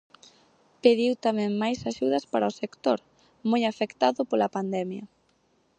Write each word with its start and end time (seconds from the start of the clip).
Pediu 0.83 1.13
tamén 1.25 1.51
máis 1.61 1.79
axudas 1.91 2.25
para 2.31 2.51
o 2.51 2.57
sector, 2.61 2.99
moi 3.49 3.61
afectado 3.71 4.19
pola 4.29 4.53
pandemia. 4.55 5.03